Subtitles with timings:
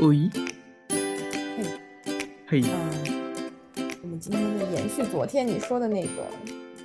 [0.00, 0.30] 喂，
[2.46, 6.24] 嘿，嗯，我们今天就延续昨天你说的那个，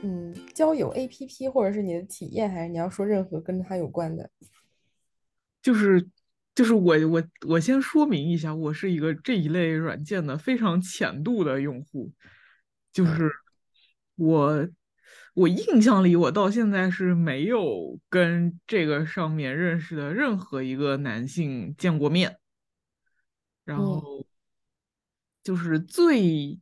[0.02, 4.28] 嗯，交友 APP，或者是你的体验，还是你要说任何跟它有关的？
[5.62, 6.10] 就是
[6.56, 12.12] 就是我我我先说明一下，我是一个这一类软件的非常浅度的用户，
[12.92, 13.16] 就嗯。
[13.16, 13.32] 是
[14.16, 14.68] 我
[15.36, 22.38] 我印象里，我到现在是没有跟这个上面认识的任何一个男性见过面，
[23.64, 24.26] 然嗯后
[25.44, 26.60] 就是最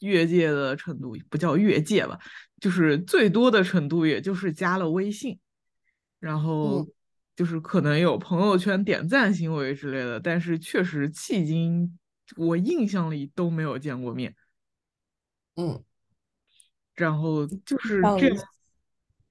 [0.00, 2.18] 越界的程度，不叫越界吧，
[2.60, 5.38] 就是最多的程度，也就是加了微信。
[6.20, 6.92] 然后嗯
[7.36, 11.96] 就是可能有朋友圈点赞行为之类的，但是确实迄今
[12.36, 14.34] 我印象里都没有见过面。
[15.54, 15.84] 嗯，
[16.94, 18.44] 然后就是，这样，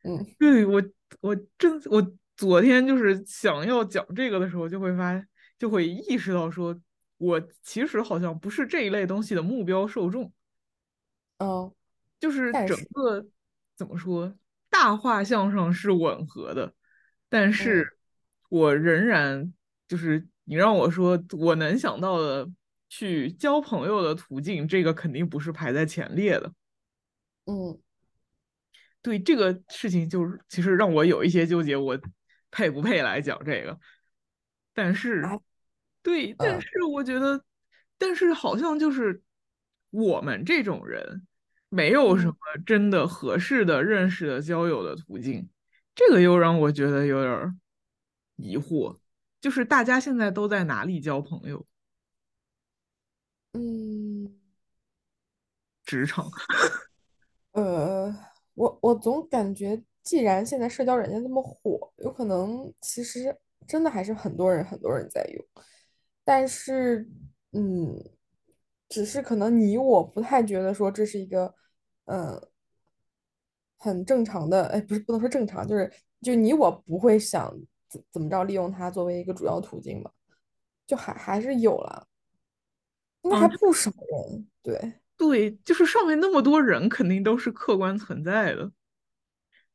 [0.03, 0.81] 嗯对，我
[1.19, 5.13] 我真我昨天就是想要讲这个的时候，就会发
[5.57, 6.79] 就会意识到说，
[7.17, 10.31] 我其实好像不是这一类东西的目标受众。
[11.39, 11.73] 哦，
[12.19, 13.27] 就是，整个
[13.75, 14.33] 怎么说，
[14.69, 16.73] 大画像上是吻合的，
[17.29, 17.97] 但嗯是
[18.49, 19.53] 我仍然
[19.87, 22.49] 就是你让我说我能想到的
[22.89, 26.53] 去交朋友的途径，这个肯定不是排在前列的。
[27.45, 27.79] 嗯
[29.01, 31.97] 对这个事情，就是其实让我有一些纠结，我
[32.51, 33.79] 配不配来讲这个？
[34.73, 35.39] 但是，啊，
[36.07, 37.43] 对，但嗯是我觉得，
[37.97, 39.21] 但是好像就是
[39.89, 41.27] 我们这种人，
[41.67, 45.49] 没有什么嗯真的合适的认识的交友的途径，
[45.93, 47.59] 这个又让我觉得有点
[48.37, 48.97] 疑惑，
[49.41, 51.67] 就是大家现在都在哪里交朋友？
[53.51, 54.39] 嗯，
[55.83, 56.31] 职场？
[57.51, 58.15] 呃，
[58.53, 65.45] 我我总感觉，既然现在社交软件那么火，有可能其实真的还是很多人很多人在用，
[66.27, 67.07] 但是，
[67.53, 67.95] 嗯，
[68.89, 71.55] 只是可能你我不太觉得说这是一个，
[72.03, 72.49] 嗯，
[73.77, 75.89] 很正常的，哎，不是不能说正常，就是
[76.21, 77.57] 就你我不会想
[77.87, 80.11] 怎怎么着利用它作为一个主要途径吧，
[80.85, 82.05] 就还还是有了，
[83.21, 88.69] 应该嗯，还不少人，对，对，就是上面那么多人，肯定都是客观存在的。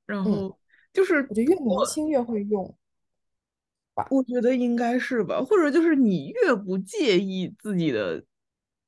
[0.05, 0.59] 然嗯，后
[0.93, 2.77] 就是我觉得越年轻越会用
[3.95, 4.07] 吧。
[4.11, 8.25] 我觉得应该是吧，或者就是你越不介意自己的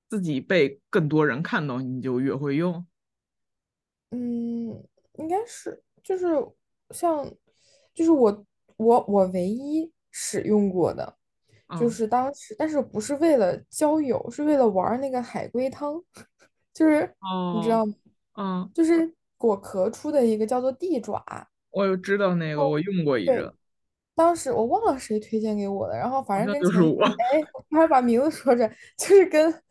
[0.09, 2.87] 自己被更多人看到，你就越会用
[4.13, 4.83] 嗯，
[5.15, 6.27] 应该是，就是
[6.91, 7.25] 像，
[7.95, 11.17] 就是我我我唯一使用过的，
[11.75, 11.91] 就啊。
[11.91, 16.03] 是当时，但是不是为了交友，是为了玩那个海龟汤，
[16.73, 17.13] 就是
[17.51, 17.95] 你知哦，道吗？
[18.35, 21.25] 嗯，就是果壳出的一个叫做地爪，
[21.71, 23.53] 我有知道那个，我用过一阵，对，
[24.15, 27.05] 当时我忘了谁推荐给我的，然后反正就是我。
[27.05, 29.63] 哎，我还把名字说着，就是跟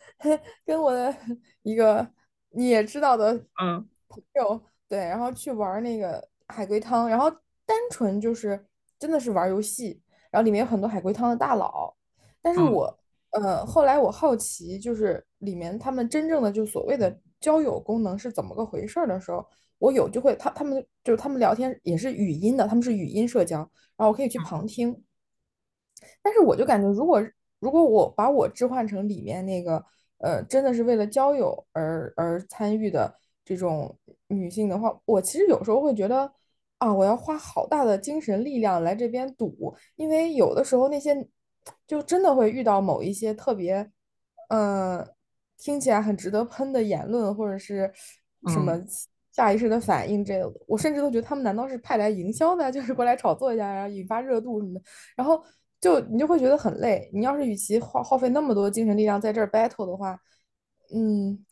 [0.65, 1.15] 跟我的
[1.61, 2.05] 一个
[2.49, 3.87] 你也知道的嗯。
[4.09, 7.29] 朋友，对，然后去玩儿那个海龟汤，然后
[7.65, 8.63] 单纯就是
[8.99, 11.95] 真的是玩儿游戏，然后里面有很多海龟汤的大佬，
[12.41, 12.71] 但是嗯。
[12.71, 12.99] 我
[13.31, 19.43] 呃后来我好奇，就是里面他们真正的就所谓的交友功能是怎么个回事儿的时候，
[19.77, 23.57] 我有就会他他们就是他们聊天也是语音的，他们是语音社交。
[23.95, 25.03] 然后我可以去嗯旁听。
[26.21, 27.21] 但是我就感觉，如果
[27.59, 29.83] 如果我把我置换成里面那个，
[30.17, 33.13] 呃，真的是为了交友而而参与的
[33.45, 33.97] 这种
[34.27, 36.29] 女性的话，我其实有时候会觉得，
[36.79, 41.27] 啊，我要花好大的精神力量来这边赌，因为有的时候那些
[41.87, 43.89] 就真的会遇到某一些特别，
[44.49, 45.07] 嗯、
[45.57, 47.89] 听起来很值得喷的言论，或者是
[48.47, 48.87] 什么嗯，
[49.33, 54.81] 下意识的反应这我甚至都觉得他们难道是派来营销的， 就是过来炒作一下，然后引发热度什么的，
[55.15, 55.43] 然后
[55.81, 57.09] 就你就会觉得很累。
[57.11, 60.17] 你要是与其耗耗费那么多精神力量在这儿 battle 的话，
[60.93, 61.43] 嗯，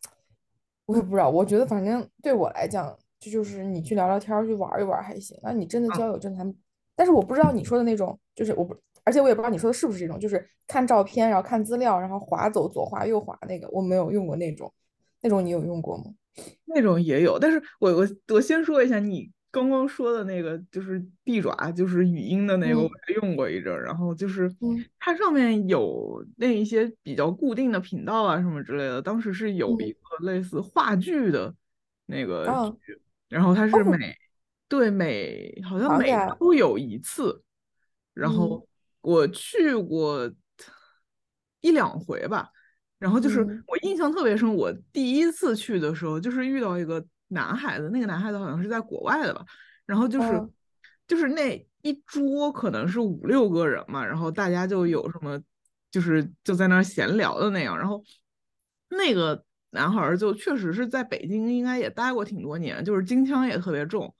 [0.86, 5.36] 我也不知道，我觉得反正对我来讲，这就是你去聊聊天，去玩一玩还行。
[5.42, 6.56] 那你真的交友，真的还，
[6.96, 14.72] 但是我不知道你说的那种，就是我不，而且我也不知道你说的是不是这种，就是看照片，然后看资料，然后滑走，左滑右滑那个，我没有用过那种，
[15.22, 16.06] 那种你有用过吗？
[16.66, 24.84] 那种也有，但是我我我先说一下，你刚刚说的那个就是地爪，就是语音的那个，我还用过一阵儿，然后就是嗯。
[25.00, 29.92] 它上面有那一些比较固定的频道啊什么之类的，当时是有一。
[29.92, 31.56] 嗯个类似话剧的
[32.06, 32.76] 那个
[33.30, 34.16] 然后它是每哦，
[34.68, 37.42] 对每好像每讲起来，周有一次，
[38.14, 38.36] 然嗯。
[38.36, 38.68] 后
[39.00, 40.30] 我去过
[41.62, 42.52] 一两回吧。
[43.02, 49.44] 然后就是嗯我印象特别深，我第一次去的时候，就是遇到一个男孩子，那个男孩子好像是在国外的吧，
[49.88, 50.54] 然后就是嗯
[51.08, 55.42] 就是那一桌可能是五六个人嘛，然后大家就有什么
[55.90, 57.76] 就是就在那儿闲聊的那样。
[57.76, 58.04] 然后
[58.90, 64.14] 那个男孩就确实是在北京应该也待过挺多年，就是京腔也特别重。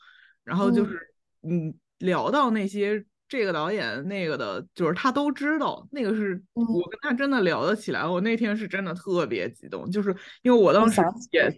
[0.44, 1.00] 然后就是
[1.44, 3.06] 嗯，聊到那些。
[3.32, 8.06] 这个导演那个的，就是他都知道，那个是我跟他真的聊得起来。
[8.06, 11.02] 我那天是真的特别激动，就是因为我当时
[11.32, 11.50] 也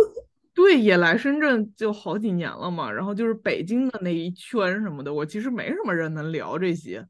[0.54, 7.06] 对也来深圳就好几年了嘛，然后就是北京的那一圈什么的，我其实没什么人能聊这些。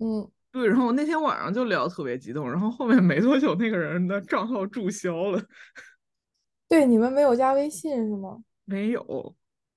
[0.00, 5.40] 嗯，对，然后我那天晚上就聊特别激动，然后后面没多久那个人的账号注销了。
[6.68, 8.42] 对，你们没有加微信是吗？
[8.64, 9.36] 没有。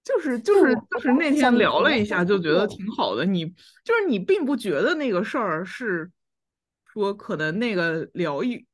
[0.09, 3.23] 就是就是就是那天聊了一下，就觉得挺好的。
[3.23, 6.09] 你就是你并不觉得那个事儿是
[6.91, 8.65] 说可能那个聊一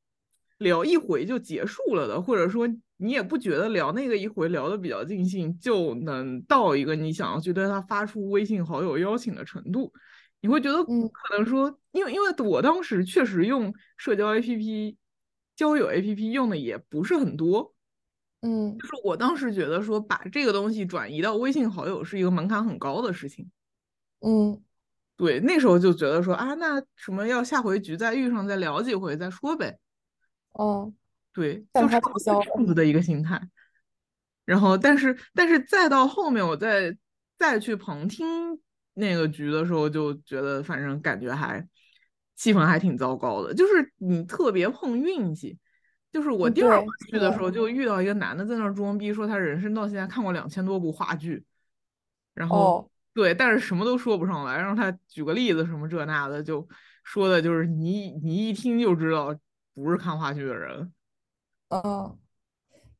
[0.56, 2.66] 聊一回就结束了的，或者说
[2.96, 9.92] 你也不觉得聊那个一回聊的比较尽兴就能到一个你想要去对他发出微信好友邀请的程度。
[10.40, 14.96] 你会觉得可能说，因为因为我当时确实用社交 APP
[15.54, 17.74] 交友 APP 用的也不是很多。
[18.48, 23.50] 嗯，就是我当时觉得说把这个东西转移到微信好友是一个门槛很高的事情。
[24.20, 24.62] 嗯，
[25.16, 29.76] 对，那时候就觉得说啊，那什么要下回局再遇上再聊几回再说呗。
[30.52, 30.92] 哦，
[31.32, 33.42] 对，就是这样子的一个心态。
[34.44, 36.96] 然后，但是，但是再到后面我再
[37.36, 38.26] 再去旁听
[38.94, 41.66] 那个局的时候，就觉得反正感觉还
[42.36, 45.58] 气氛还挺糟糕的，就是你特别碰运气。
[46.16, 51.44] 就是我第二次去的时候，就遇到一个男的在那儿装逼，说他人生到现在看过两千多部话剧，
[52.32, 56.66] 然后对，但是什么都说不上来，让他举个例子什么这那的，就
[57.04, 59.36] 说的就是你你一听就知道
[59.74, 60.90] 不是看话剧的人。
[61.68, 62.16] 嗯，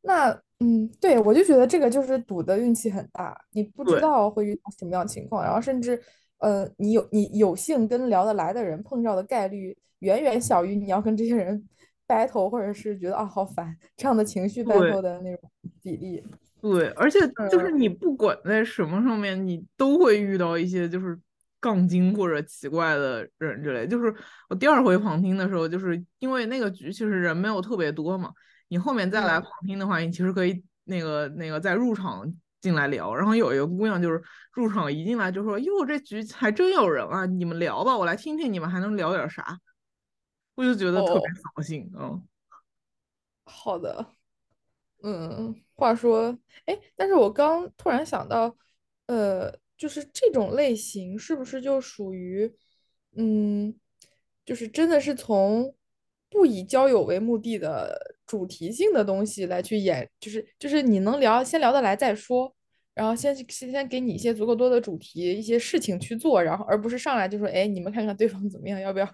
[0.03, 5.99] 那嗯，对我就觉得这个就是赌的运气很大，你不知道会遇到什么样情况，然后甚至
[6.37, 11.67] 呃，你有你有幸跟聊得来的人碰到的概率远远小于你要跟这些人。
[12.07, 15.51] battle，或者是觉得啊好烦这样的情绪 battle 的那种
[15.83, 16.23] 比例，
[16.61, 17.21] 对，而且
[17.51, 21.19] 就是你不管在什么上面，你都会遇到一些就是
[21.61, 23.87] 杠精或者奇怪的人之类。
[23.87, 24.15] 就是
[24.49, 28.33] 我第二回旁听的时候，就是因为那个局其实人没有特别多嘛，
[28.69, 32.25] 你后面再来旁听的话，你其实可以那个那个在入场
[32.61, 33.15] 进来聊。
[33.15, 34.23] 然后有一个姑娘就是
[34.53, 39.59] 入场一进来就说：“哟，这局还真有人啊，你们聊吧，我来听听你们还能聊点啥。”
[40.57, 42.27] 我就觉得特别扫兴，嗯，
[43.45, 44.07] 好的，
[45.03, 48.57] 嗯，话说，哎，但是我刚突然想到，
[49.07, 52.51] 呃，就是这种类型是不是就属于，
[53.17, 53.79] 嗯，
[54.45, 55.75] 就是真的是从
[56.31, 62.57] 不以交友为目的的主题性的东西来去演，就是就是你能聊，先聊得来再说，
[62.95, 69.07] 然后先先先给你一些足够多的主题，一些事情去做，然后而不是上来就说，哎，你们看看对方怎么样，要不要？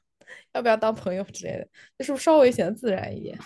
[0.53, 1.69] 要不要当朋友之类的，
[1.99, 3.39] 就是稍微显得自然一点？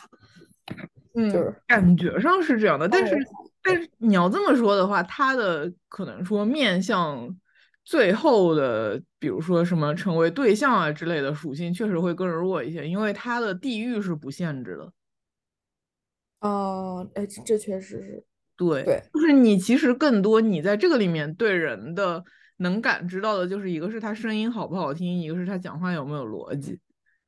[1.15, 3.17] 嗯，就是感觉上是这样的，但是
[3.63, 7.35] 但是你要这么说的话，他的可能说面向
[7.85, 14.93] 最后的，比如说什么成为对象啊之类的属性，确实会更弱一些，因为他的地域是不限制的。
[16.41, 18.25] 哦，哎，这确实是
[18.57, 22.25] 对对，就是你其实更多你在这个里面对人的。
[22.59, 26.79] 能感知到的就是一个是他声音好不好听，一个是他讲话有没有逻辑。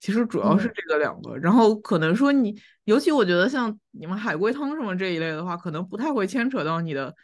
[0.00, 1.36] 其实主要是这个两个。
[1.36, 7.14] 然后可能说你，尤其我觉得像你们海龟汤什么这一类的话，可能不太会牵扯到你的，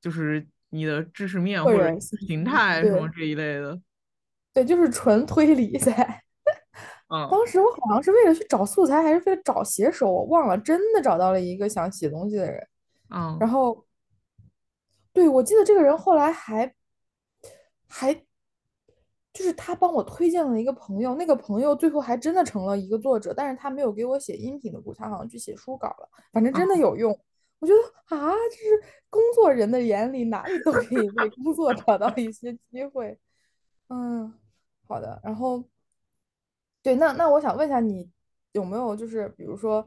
[0.00, 3.78] 就是你的知识面或者形态什么这一类的。
[4.54, 5.92] 对，就是纯推理在。
[7.12, 7.26] 嗯。
[7.28, 12.66] 当时我好像是为了去找素材，还是为了找写手，我忘了，真的找到了一个想写东西的人。
[13.10, 13.36] 嗯。
[13.40, 13.84] 然后，
[15.12, 16.72] 对，我记得这个人后来还。
[17.94, 18.14] 还
[19.34, 26.08] 就是他帮我推荐了一个朋友，那个朋友最后还真的成了一个作者，但是他没有给我写音频的故事，他好像去写书稿了。
[26.32, 27.12] 反正真的有用，
[27.58, 33.18] 我觉得啊，就是工作人的眼里哪里都可以为工作找到一些机会。
[33.88, 34.32] 嗯，
[34.88, 35.20] 好的。
[35.22, 35.62] 然后，
[36.82, 38.10] 对，那那我想问一下你，
[38.52, 39.86] 有没有就是比如说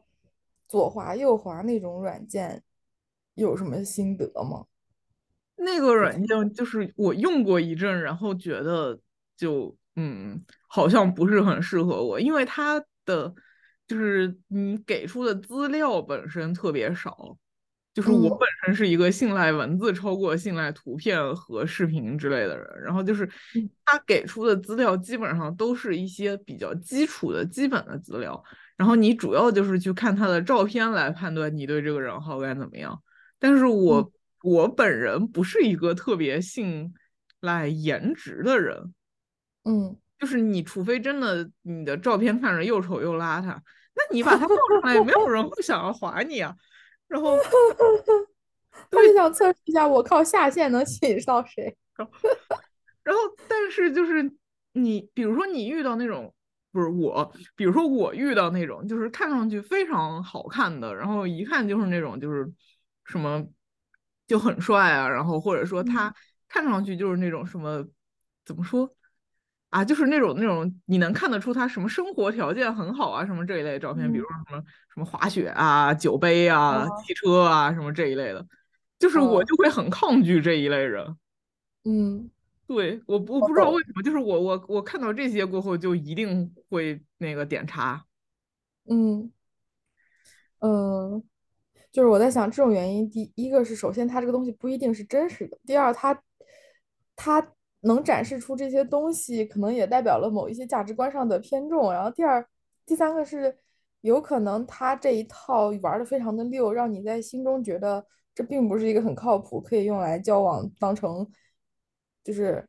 [0.67, 2.63] 左滑右滑那种软件，
[3.33, 4.67] 有什么心得吗？
[5.57, 8.99] 那个软件就是我用过一阵，然后觉得
[9.37, 13.33] 就嗯，好像不是很适合我，因为它的
[13.87, 17.37] 就是你给出的资料本身特别少，
[17.93, 23.25] 就是我本身是一个信赖文字超过信赖图片和视频之类的人，然后就是
[23.85, 28.43] 他给出的资料基本上都是一些比较基础的基本的资料，
[28.75, 33.01] 然后你主要就是去看他的照片来判断你对这个人好感怎么样，
[33.39, 34.11] 但是我。
[34.45, 36.93] 我本人不是一个特别信
[37.39, 38.93] 赖颜值的人，
[39.63, 46.55] 嗯，就是你除非真的你的照片看着又丑又邋遢，那你把它放上来，没有人会想要划你啊。
[47.07, 47.35] 然后
[48.91, 51.75] 他就想测试一下我靠下线能吸引到谁。
[53.03, 54.31] 然后，但是就是
[54.73, 56.31] 你，比如说你遇到那种，
[56.71, 62.47] 不是我，比如说我遇到那种，就是看上去非常好看的，然后一看就是那种就是
[63.05, 63.43] 什么
[64.27, 66.13] 就很帅啊，然后或者说他
[66.47, 67.85] 看上去就是那种什么
[68.45, 68.89] 怎么说？
[69.69, 74.63] 啊，就是那种那种你能看得出他什么生活条件很好啊，什么这一类照片，比如说什么
[74.93, 78.45] 什么滑雪啊、酒杯啊、汽车啊什么这一类的，
[78.97, 81.17] 就是我就会很抗拒这一类人。
[81.83, 82.29] 嗯。
[82.67, 88.03] 对，我我不知道为什么，就是我我我看到这些过后，就一定会那个点叉。
[88.89, 89.31] 嗯。
[90.57, 91.23] 嗯，
[91.95, 96.21] 就是我在想这种原因，第一个是首先它这个东西不一定是真实的，第二它
[97.15, 101.93] 它能展示出这些东西，可能也代表了某一些价值观上的偏重。
[101.93, 102.45] 然后第二
[102.85, 103.57] 第三个是
[104.01, 111.25] 有可能他这一套玩的非常的溜，让你在心中觉得这并不是一个很靠谱，可以用来交往当成。
[112.25, 112.67] 就是，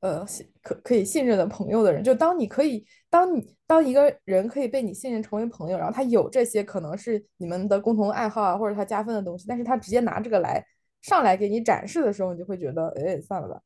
[0.00, 0.24] 呃，
[0.62, 10.62] 可可以信任的朋友的人，就当你可以，当你当一个人可以被你信任成为朋友，然后他有这些可能是你们的共同爱好啊，或者他加分的东西，但是他直接拿这个来
[11.00, 13.60] 上来给你展示的时候，你就会觉得，哎，算了吧。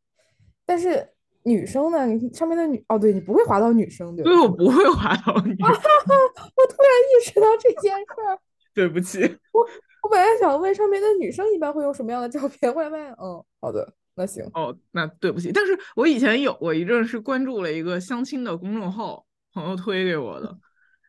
[0.65, 1.07] 但是
[1.43, 5.67] 女生呢，你上面的女，哦，对你不会滑到女生，对对，我不会滑到女生。
[5.69, 8.39] 我突然意识到这件事儿，
[8.73, 9.21] 对不起，
[9.53, 9.61] 我
[10.05, 13.93] 我本来想问上面的女生一般会用什么样的照片，后来发现，嗯，好的。
[14.21, 14.45] 那行。
[14.53, 19.25] 哦，那对不起，但是我以前有过一阵是关注了一个相亲的公众号，
[19.55, 20.59] 朋友推给我的，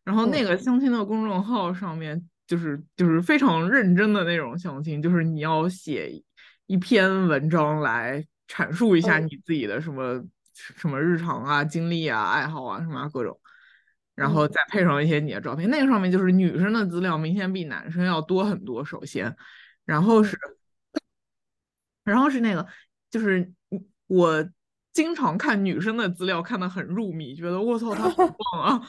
[0.06, 0.58] 然后那个。
[0.58, 6.24] 相亲的公众号上面就是就是非常认真的那种相亲，就是你要写
[6.68, 13.38] 一篇文章来阐述一下你自己的什么什么日常啊、经历啊、爱好啊什么各种，
[14.16, 19.36] 然后再配上一些你的照片，那个上面就是女生的资料明显比男生要多很多，首先，
[19.86, 20.38] 然后是，
[22.04, 22.66] 然后是那个。
[23.12, 23.54] 就是
[24.08, 24.50] 我
[24.94, 28.16] 经常看女生的资料，看得很入迷，觉得我操，她好
[28.54, 28.82] 棒啊！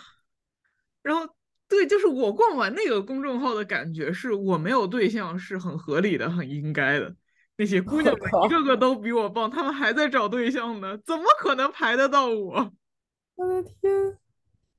[1.03, 1.29] 然后
[1.69, 7.15] 对，就是我逛完那个公众号的感觉，是我没有对象是很合理的，很应该的。
[7.57, 12.73] 那些姑娘们一个个都比我棒，她们还在找对象呢，怎么可能排得到我？
[13.37, 14.19] 我的天！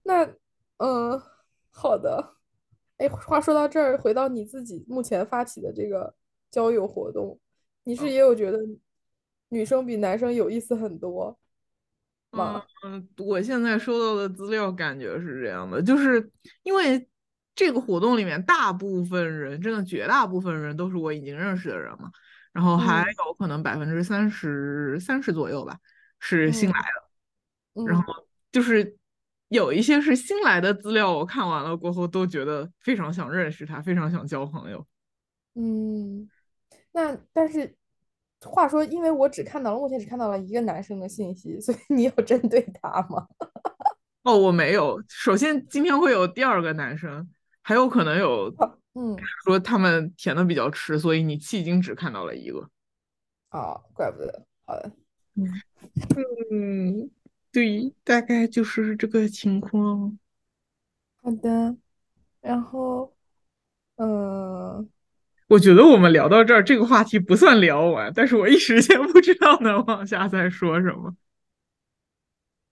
[0.03, 0.25] 那
[0.77, 1.21] 嗯，
[1.69, 2.35] 好的。
[2.97, 6.13] 哎，话说到这儿，回到你自己目前发起的这个
[6.51, 7.39] 交友活动，
[7.83, 8.59] 你是也有觉得？
[9.53, 11.37] 女生比男生有意思很多，
[12.31, 12.65] 吗？
[12.83, 16.31] 嗯，我现在收到的资料感觉是这样的，就是
[16.63, 17.07] 因为
[17.55, 22.11] 这个活动里面大部分人，真的绝大部分人都是我已经认识的人嘛，
[22.51, 25.77] 然后还有可能百分之三十三十左右吧
[26.19, 26.79] 是新来
[27.75, 28.97] 的，然后就是
[29.49, 34.85] 有一些是新来的资料，我看完了过后都觉得非常想认识他，非常想交朋友。
[35.53, 36.27] 嗯，
[36.91, 37.75] 那但是。
[38.49, 43.27] 话说，因为我只看到了目前只看到了一个男生的信息，所以你有针对他吗？
[44.23, 45.03] 哦，我没有。
[45.07, 47.29] 首先，今天会有第二个男生，
[47.61, 48.53] 还有可能有，
[48.93, 52.69] 嗯，说他们填的比较迟，所以你迄今只看到了一个。
[53.51, 54.45] 哦，怪不得。
[54.65, 54.91] 好的，
[55.35, 55.47] 嗯
[56.51, 57.11] 嗯，
[57.51, 60.17] 对，大概就是这个情况。
[61.21, 61.75] 好的，
[62.41, 63.13] 然后，
[63.97, 64.89] 嗯。
[65.47, 71.13] 我觉得我们聊到这儿，这个话题不算聊完，但是我一时间 不知道能往下再说什么。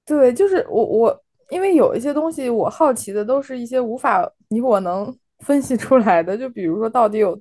[0.05, 6.37] 对，就是我我，因为有一些东西我好奇的，都是一些无法你我能 分析出来的。
[6.37, 7.39] 就比如说，到底有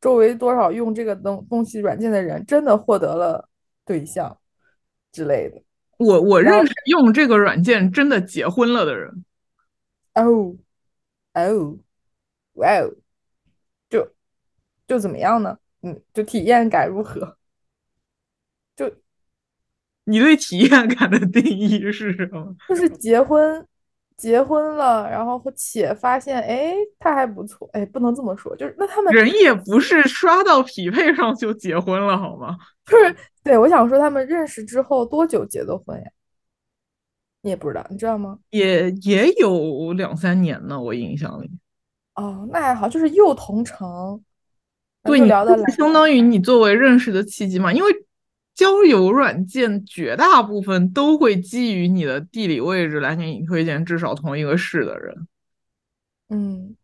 [0.00, 3.48] 周围多少用这个东东西软件的人真的获得了
[3.84, 4.36] 对象
[5.12, 5.60] 之类的。
[5.98, 9.24] 我我认识用这个软件真的结婚了的人。
[10.14, 10.56] 哦
[11.34, 11.78] 哦，
[12.54, 12.94] 哇哦！
[14.88, 15.56] 就怎么样呢？
[15.82, 17.36] 嗯，就体验感如何？
[18.74, 18.90] 就
[20.04, 22.56] 你对体验感的定义是什么？
[22.68, 23.64] 就是结婚，
[24.16, 32.56] 结婚了，然后且发现，哎，他还不错，哎，不能这么说，就是那他们人也不是刷到匹配上就结婚了，好吗？
[32.86, 33.14] 就是
[33.44, 36.10] 对，我想说他们认识之后多久结的婚呀？
[37.42, 38.38] 你也不知道，你知道吗？
[38.50, 41.50] 也也有两三年呢，我印象里。
[42.14, 44.24] 哦，那还好，就是又同城。
[45.08, 45.28] 对你
[45.72, 47.90] 相当于你作为认识的契机嘛，因为
[48.54, 55.28] 交友软件绝大部分都会基于你的地理位置来给你推荐至少同一个市的人。
[56.30, 56.76] 嗯，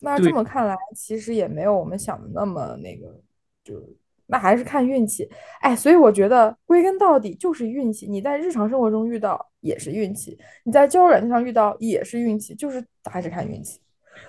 [0.00, 3.20] 那这么看来，其实也没有我们想的那么那个，
[3.62, 3.80] 就
[4.26, 5.28] 那还是看运气。
[5.60, 8.06] 哎，所以我觉得归根到底就是运气。
[8.06, 13.78] 你在日常生活中遇到也是运气，你在交友软件上遇到也是运气，就是还是看运气。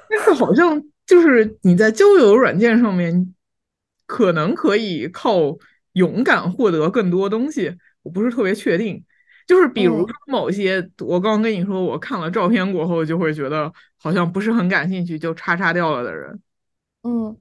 [0.10, 3.34] 但是好像就是你在交友软件上面，
[4.06, 5.58] 可能可以靠
[5.94, 9.04] 勇敢获得更多东西，我不是特别确定。
[9.46, 13.72] 就是比如说某些，我刚刚跟你说，我看了照片过后就会觉得
[14.02, 16.40] 好像不是很感兴趣，就叉叉掉了的人，
[17.04, 17.36] 嗯，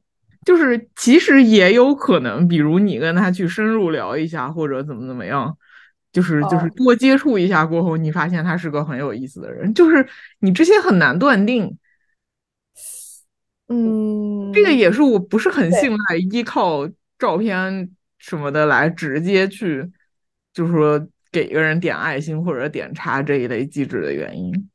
[0.44, 5.56] 就是其实也有可能，比如你跟他去深入聊一下，或者怎么怎么样，
[6.12, 10.04] 就是就是多接触一下过后，你发现他是个很有意思的人，就是
[10.40, 11.78] 你这些很难断定。
[13.74, 16.86] 嗯，这个也是我不是很信赖依靠
[17.18, 19.90] 照片什么的来直接去，
[20.52, 24.68] 就是说给一个人点爱心或者点叉这一类机制的原因。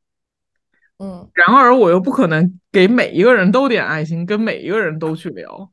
[0.98, 5.70] 嗯，然而我又不可能给每一个人都点爱心，跟每一个人都去聊。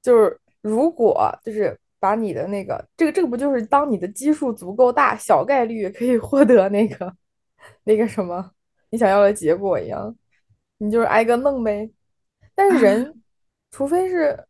[0.00, 7.14] 就是如果就是把你的那个这个这个不就是当你的基数足够大，小概率可以获得那个
[7.84, 8.50] 那个什么
[8.88, 10.16] 你想要的结果一样。
[10.82, 11.88] 你就是挨个弄呗，
[12.56, 13.22] 但是人，
[13.70, 14.44] 除非是，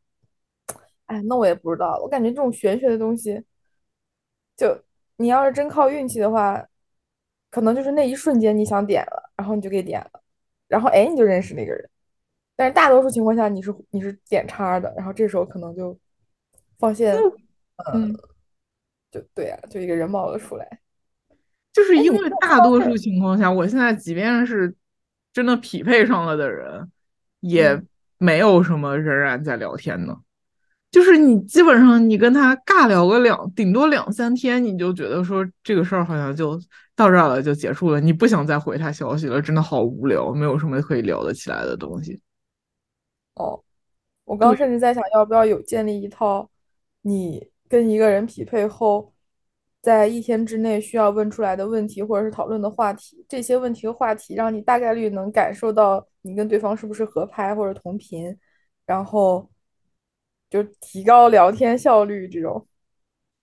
[1.04, 2.00] 哎，那我也不知道。
[2.02, 3.44] 我感觉这种玄学的东西，
[4.56, 4.82] 就
[5.16, 6.66] 你要是真靠运气的话，
[7.50, 10.22] 可能就是那一瞬间你想点了，然后你就给点了，
[10.68, 11.90] 然后哎你就认识那个人。
[12.56, 15.94] 但是大多数情况下你是你是点叉的，然后这时候可能就
[16.78, 17.14] 发现，
[17.92, 18.10] 嗯，
[19.10, 20.80] 就对呀，就一个人冒了出来。
[21.74, 24.74] 就是因为大多数情况下，我现在即便是。
[25.32, 26.90] 真的匹配上了的人，
[27.40, 27.82] 也
[28.18, 30.18] 没有什么仍然在聊天呢。
[30.90, 36.60] 就是你基本上你跟他尬聊个两，顶多两三天，你就觉得说这个事儿好像就
[36.94, 37.98] 到这儿了，就结束了。
[37.98, 42.20] 你不想再回他消息了，真的好无聊，没有什么可以聊得起来的东西。
[43.36, 43.64] 哦，
[44.24, 46.50] 我刚甚至在想要不要有建立一套，
[47.00, 49.14] 你跟一个人匹配后。
[49.82, 58.34] 在一天之内需要问出来的问题，或者是讨论的话题，这些问题和话题让你大概率能感受到你跟对方是不是合拍或者同频，
[58.86, 59.50] 然后
[60.48, 62.64] 就提高聊天效率这种，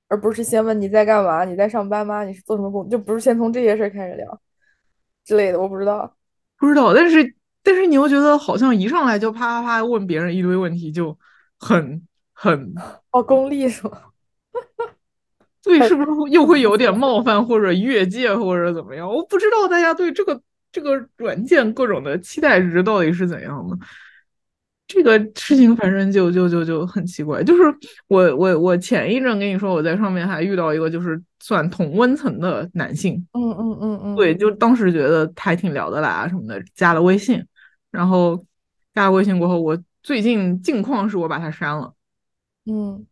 [0.07, 2.23] 而不是先问你在干嘛，你在上班吗？
[2.23, 2.89] 你是做什么工？
[2.89, 4.41] 就不是先从这些事儿开始聊
[5.25, 5.59] 之类的。
[5.59, 6.15] 我不知道，
[6.57, 11.17] 不知道，但是但是你又觉得好像一上来就啪啪啪问别人一堆问题，就
[11.59, 12.01] 很
[12.33, 12.73] 很
[13.11, 14.08] 哦功利是吗？
[15.63, 19.07] 对，是不是又会有点冒犯或者越界或者怎么样？
[19.07, 20.41] 我不知道大家对这个
[20.71, 23.77] 这个软件各种的期待值到底是怎样的。
[24.87, 27.43] 这个事情反正就就就就很奇怪。
[27.43, 27.61] 就是
[28.07, 37.45] 我我我前一阵跟你说我在上面还遇到一个就是算同温层的男性，嗯嗯嗯嗯，对，就当时觉得还挺聊得来啊什么的，加了微信，
[37.91, 38.43] 然后
[38.95, 41.93] 加了微信过后，我最近近况是我把他删了，
[42.65, 43.05] 嗯。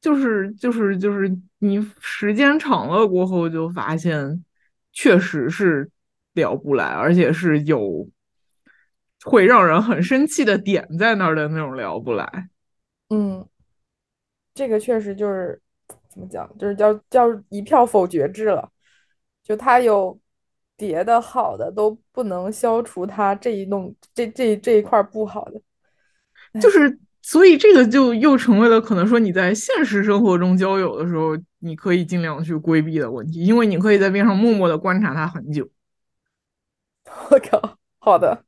[0.00, 4.44] 就是就是就是你时间长了过后，就发现
[4.92, 5.90] 确实是
[6.34, 8.08] 聊不来，而且是有
[9.24, 12.48] 会让人很生气的点在那儿的那种聊不来。
[13.08, 13.44] 嗯，
[14.54, 15.60] 这个确实就是
[16.08, 18.70] 怎么讲，就是叫叫一票否决制了。
[19.42, 20.16] 就他有
[20.76, 26.96] 别的好的，都不能消除他这一弄这这这一块不好的，就是。
[27.26, 35.68] 所以这个就又成为了可能说你在现实生活中交友的时候，你可以尽量去规避的问题，因为你可以在边上默默的观察他很久。
[37.28, 38.44] 我靠，好的，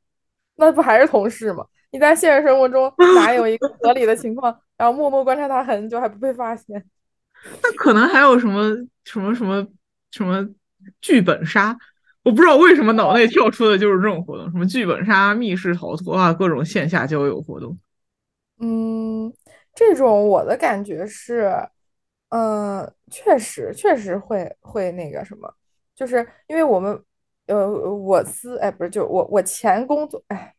[0.55, 1.65] 那不还是同事吗？
[1.91, 6.81] 你在现实生活中 哪有一个合理的情况，然后默默观察他很久还不被发现？
[7.61, 9.67] 那可能还有什么什么什么
[10.11, 10.47] 什么
[11.01, 11.77] 剧本杀？
[12.23, 17.77] 我不知道为什么脑内跳出的就是这种活动，什么剧本杀、密室逃脱啊，各种线下交友活动。
[18.59, 19.33] 嗯，
[19.73, 21.51] 这种我的感觉是，
[22.29, 25.51] 嗯，确实确实会会那个什么，
[25.95, 27.01] 就是因为我们，
[27.47, 30.53] 呃，我司哎不是就我我前工作哎，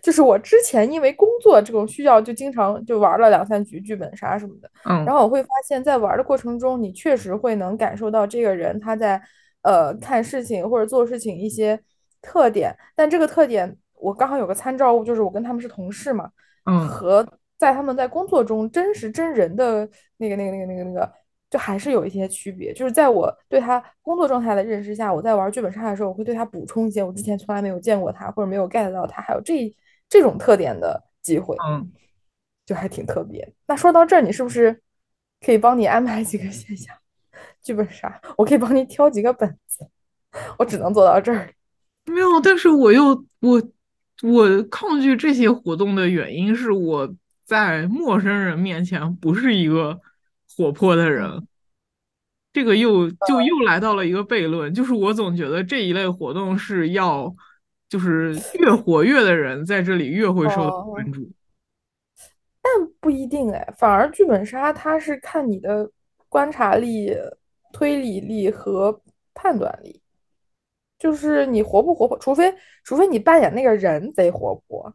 [0.00, 9.20] 就是我之前因为工作这种需要，就经常就玩了两三局剧本杀什么的，嗯，然后我会发现，在玩的过程中，你确实会能感受到这个人他在
[9.62, 11.78] 呃看事情或者做事情一些
[12.22, 16.30] 特点，但这个特点我刚好有个参照物，就是我跟他们是同事嘛。
[16.64, 17.26] 和
[17.58, 21.12] 在他们在工作中真实真人的那个那个那个那个那个，
[21.48, 22.72] 就还是有一些区别。
[22.72, 29.74] 就是在我对他工作状态的认识下，我在玩剧本杀的时候，我会对他补充一些我之前从来没有见过他或者没有 get 到他还有这
[30.08, 31.90] 这种特点的机会，嗯，
[32.66, 33.54] 就还挺特别。
[33.66, 34.80] 那说到这儿，你是不是
[35.44, 36.98] 可以帮你安排几个线下
[37.62, 38.20] 剧本杀？
[38.36, 39.88] 我可以帮你挑几个本子，
[40.58, 41.52] 我只能做到这儿。
[42.06, 43.62] 没有，但是我又我。
[44.22, 50.00] 我抗拒这些活动的原因是我在陌生人面前不是一个
[50.56, 51.46] 活泼的人。
[52.52, 57.34] 这个又就又来到了一个悖论，就是我总觉得这一类活动是要，
[57.88, 61.28] 就是越活跃的人在这里越会受到关注。
[62.62, 65.90] 但不一定哎，反而剧本杀它是看你的
[66.28, 67.12] 观察力、
[67.72, 69.02] 推理力和
[69.34, 70.00] 判断力，
[70.98, 74.94] 就是你活不活泼，除非除非你扮演那个人贼活泼，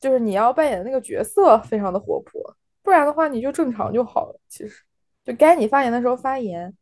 [0.00, 4.82] 就是你要扮演的那个角色非常的活泼，不然的话你就正常就好了，其实。
[5.24, 6.74] 就该你发言的时候发言，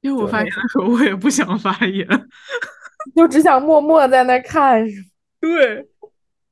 [0.00, 2.06] 因为我发言的时候我也不想发言，
[3.16, 4.86] 就只想默默在那看。
[5.40, 5.88] 对，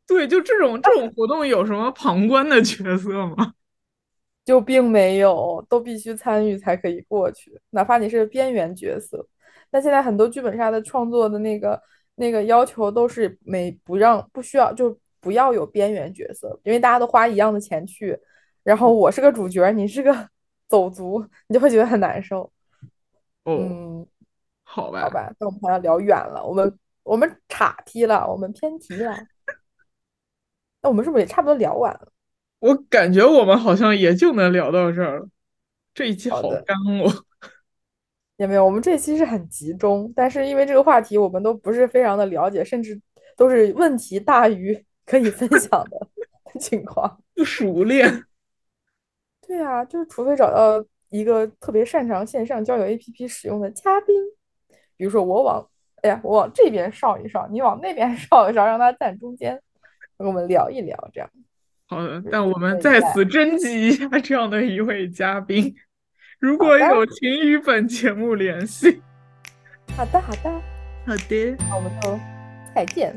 [0.05, 3.53] 对，就这种这种活动有什么旁观的角色吗？
[4.45, 9.25] 就并没有，都必须参与才可以过去，哪怕你是边缘角色。
[9.71, 11.81] 但现在很多剧本杀的创作的那个
[12.15, 18.19] 那个要求都是没不让不需要就不要有边缘角色，因为大家都花一样的钱去，
[18.63, 20.15] 然后我是个主角，你是个。
[20.69, 22.53] 走卒，你就会觉得很难受。
[23.47, 24.07] 嗯，
[24.63, 29.17] 好吧，好吧，那我们好像聊远了，我们我们岔题了，我们偏题了。
[30.83, 32.13] 那我们是不是也差不多聊完了？
[32.61, 35.29] 我感觉我们好像也就能聊到这儿了。
[35.95, 37.25] 这一期好干哦。
[38.39, 42.99] 也没有，我们这期是很集中，但是因为这个话题我们都不是非常的了解，甚至
[43.37, 46.09] 都是问题大于 可以分享的
[46.59, 48.25] 情况，不熟练。
[49.47, 54.15] 对啊，就是除非找到一个特别擅长线上交友 APP 使用的嘉宾，
[54.97, 55.69] 比如说我往，
[56.03, 59.61] 哎呀，我往这边稍一稍，你往那边稍一稍，让他站中间，
[60.17, 61.29] 跟我们聊一聊，这样。
[61.87, 65.75] 好的，但我们在此征集一下这样的一位嘉宾，
[66.39, 69.03] 如果有，请与本节目联系。
[69.97, 70.51] 好的，好的，
[71.07, 72.19] 好的，那我们就
[72.75, 73.13] 再见。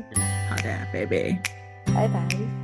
[0.50, 1.38] 好的，拜拜，
[1.94, 2.61] 拜拜。